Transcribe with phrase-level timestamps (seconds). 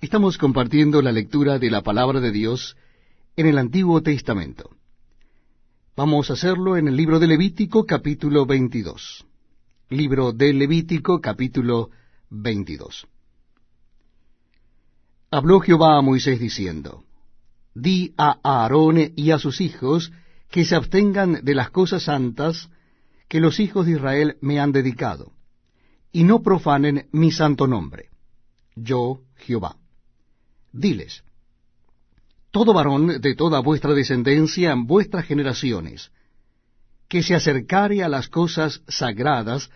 [0.00, 2.74] Estamos compartiendo la lectura de la palabra de Dios
[3.36, 4.70] en el Antiguo Testamento.
[5.94, 9.26] Vamos a hacerlo en el libro de Levítico capítulo 22.
[9.90, 11.90] Libro de Levítico capítulo
[12.30, 13.08] 22.
[15.30, 17.04] Habló Jehová a Moisés diciendo,
[17.74, 20.12] Di a Aarón y a sus hijos
[20.50, 22.70] que se abstengan de las cosas santas
[23.28, 25.32] que los hijos de Israel me han dedicado,
[26.10, 28.08] y no profanen mi santo nombre.
[28.74, 29.76] Yo, Jehová.
[30.72, 31.22] Diles,
[32.50, 36.10] todo varón de toda vuestra descendencia en vuestras generaciones,
[37.08, 39.70] que se acercare a las cosas sagradas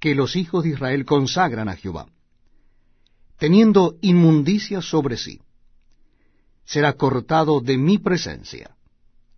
[0.00, 2.06] que los hijos de Israel consagran a Jehová,
[3.38, 5.40] teniendo inmundicia sobre sí,
[6.64, 8.76] será cortado de mi presencia.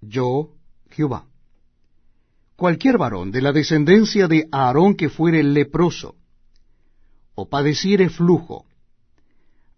[0.00, 0.54] Yo,
[0.90, 1.26] Jehová.
[2.56, 6.16] Cualquier varón de la descendencia de Aarón que fuere leproso,
[7.34, 8.64] o padeciere flujo,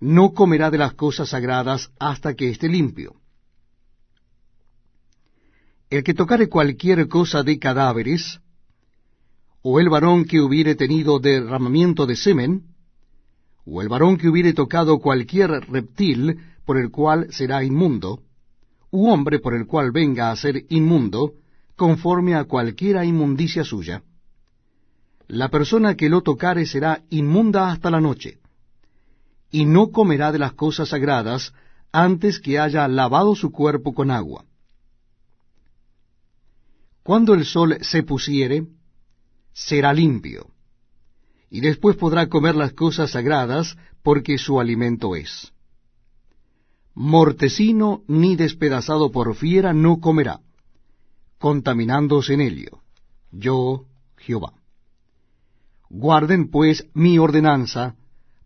[0.01, 3.17] no comerá de las cosas sagradas hasta que esté limpio.
[5.91, 8.41] El que tocare cualquier cosa de cadáveres,
[9.63, 12.63] o el varón que hubiere tenido derramamiento de semen,
[13.67, 18.23] o el varón que hubiere tocado cualquier reptil por el cual será inmundo,
[18.91, 21.35] u hombre por el cual venga a ser inmundo,
[21.77, 24.03] conforme a cualquiera inmundicia suya,
[25.29, 28.40] la persona que lo tocare será inmunda hasta la noche
[29.51, 31.53] y no comerá de las cosas sagradas
[31.93, 34.45] antes que haya lavado su cuerpo con agua.
[37.03, 38.67] Cuando el sol se pusiere,
[39.53, 40.51] será limpio,
[41.51, 45.53] y después podrá comer las cosas sagradas, porque su alimento es.
[46.95, 50.41] Mortecino ni despedazado por fiera no comerá,
[51.39, 52.83] contaminándose en ello.
[53.33, 54.53] Yo, Jehová.
[55.89, 57.97] Guarden pues mi ordenanza,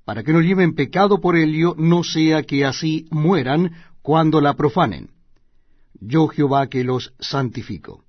[0.04, 5.10] para que no lleven pecado por ello, no sea que así mueran cuando la profanen.
[6.00, 8.04] Yo Jehová que los santifico.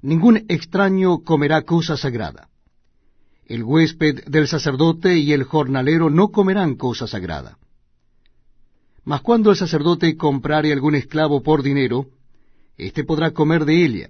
[0.00, 2.48] Ningún extraño comerá cosa sagrada.
[3.44, 7.58] El huésped del sacerdote y el jornalero no comerán cosa sagrada.
[9.04, 12.06] Mas cuando el sacerdote comprare algún esclavo por dinero,
[12.78, 14.08] éste podrá comer de ella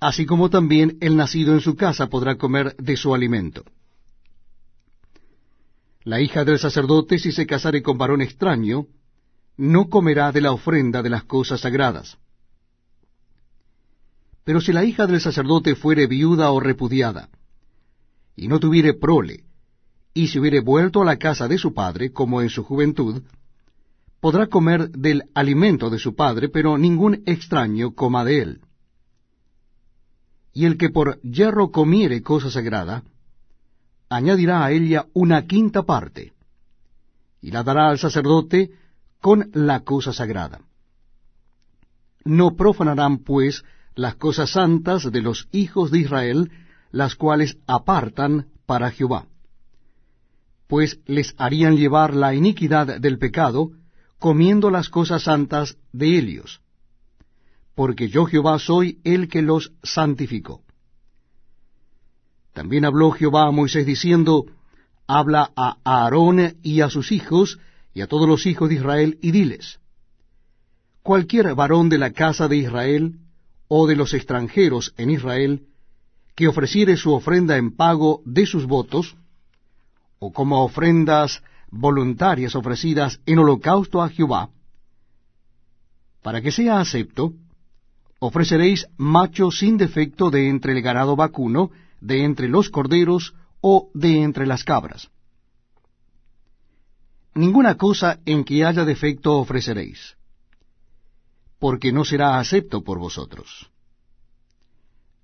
[0.00, 3.64] así como también el nacido en su casa podrá comer de su alimento.
[6.02, 8.86] La hija del sacerdote, si se casare con varón extraño,
[9.58, 12.16] no comerá de la ofrenda de las cosas sagradas.
[14.44, 17.28] Pero si la hija del sacerdote fuere viuda o repudiada,
[18.34, 19.44] y no tuviere prole,
[20.14, 23.22] y se hubiere vuelto a la casa de su padre, como en su juventud,
[24.20, 28.60] podrá comer del alimento de su padre, pero ningún extraño coma de él
[30.52, 33.04] y el que por hierro comiere cosa sagrada,
[34.08, 36.32] añadirá a ella una quinta parte,
[37.40, 38.70] y la dará al sacerdote
[39.20, 40.60] con la cosa sagrada.
[42.24, 46.50] No profanarán, pues, las cosas santas de los hijos de Israel,
[46.90, 49.26] las cuales apartan para Jehová,
[50.66, 53.72] pues les harían llevar la iniquidad del pecado,
[54.18, 56.60] comiendo las cosas santas de ellos
[57.74, 60.62] porque yo Jehová soy el que los santificó.
[62.52, 64.46] También habló Jehová a Moisés diciendo,
[65.06, 67.58] Habla a Aarón y a sus hijos
[67.94, 69.80] y a todos los hijos de Israel y diles,
[71.02, 73.18] Cualquier varón de la casa de Israel
[73.68, 75.66] o de los extranjeros en Israel
[76.34, 79.16] que ofreciere su ofrenda en pago de sus votos,
[80.18, 84.50] o como ofrendas voluntarias ofrecidas en holocausto a Jehová,
[86.22, 87.34] para que sea acepto,
[88.20, 91.70] ofreceréis macho sin defecto de entre el ganado vacuno,
[92.00, 95.10] de entre los corderos o de entre las cabras.
[97.34, 100.16] Ninguna cosa en que haya defecto ofreceréis,
[101.58, 103.70] porque no será acepto por vosotros.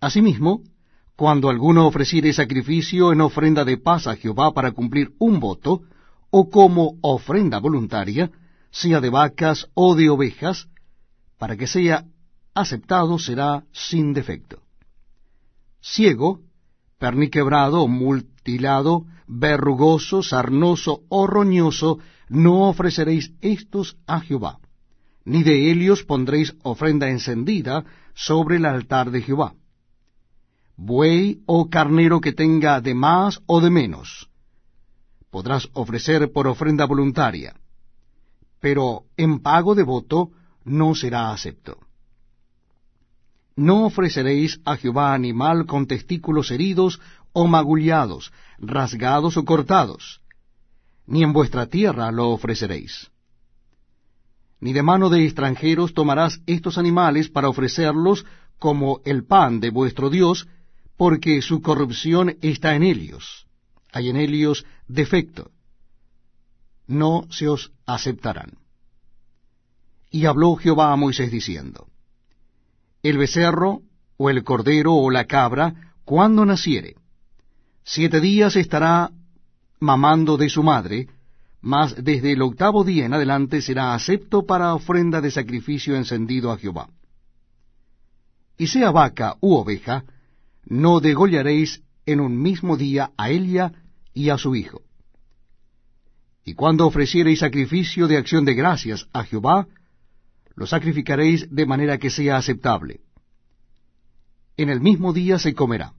[0.00, 0.62] Asimismo,
[1.16, 5.82] cuando alguno ofreciere sacrificio en ofrenda de paz a Jehová para cumplir un voto,
[6.30, 8.30] o como ofrenda voluntaria,
[8.70, 10.68] sea de vacas o de ovejas,
[11.38, 12.04] para que sea
[12.56, 14.56] aceptado será sin defecto.
[15.80, 16.40] Ciego,
[16.98, 21.98] perniquebrado, mutilado, verrugoso, sarnoso o roñoso,
[22.28, 24.58] no ofreceréis estos a Jehová,
[25.24, 29.54] ni de ellos pondréis ofrenda encendida sobre el altar de Jehová.
[30.76, 34.28] Buey o carnero que tenga de más o de menos,
[35.30, 37.54] podrás ofrecer por ofrenda voluntaria,
[38.60, 40.30] pero en pago de voto
[40.64, 41.85] no será acepto.
[43.56, 47.00] No ofreceréis a Jehová animal con testículos heridos
[47.32, 50.20] o magullados, rasgados o cortados,
[51.06, 53.10] ni en vuestra tierra lo ofreceréis.
[54.60, 58.26] Ni de mano de extranjeros tomarás estos animales para ofrecerlos
[58.58, 60.48] como el pan de vuestro Dios,
[60.96, 63.46] porque su corrupción está en ellos.
[63.92, 65.50] Hay en ellos defecto.
[66.86, 68.58] No se os aceptarán.
[70.10, 71.88] Y habló Jehová a Moisés diciendo,
[73.08, 73.82] El becerro,
[74.16, 76.96] o el cordero, o la cabra, cuando naciere,
[77.84, 79.12] siete días estará
[79.78, 81.06] mamando de su madre,
[81.60, 86.58] mas desde el octavo día en adelante será acepto para ofrenda de sacrificio encendido a
[86.58, 86.88] Jehová.
[88.58, 90.02] Y sea vaca u oveja,
[90.64, 93.70] no degollaréis en un mismo día a ella
[94.14, 94.82] y a su hijo.
[96.44, 99.68] Y cuando ofreciereis sacrificio de acción de gracias a Jehová,
[100.56, 103.00] lo sacrificaréis de manera que sea aceptable.
[104.56, 105.92] En el mismo día se comerá.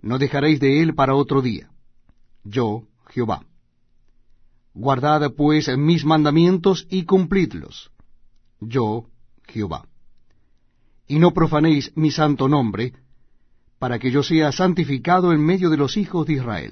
[0.00, 1.70] No dejaréis de él para otro día.
[2.44, 3.44] Yo, Jehová.
[4.72, 7.90] Guardad pues mis mandamientos y cumplidlos.
[8.60, 9.06] Yo,
[9.48, 9.88] Jehová.
[11.08, 12.94] Y no profanéis mi santo nombre,
[13.80, 16.68] para que yo sea santificado en medio de los hijos de Israel.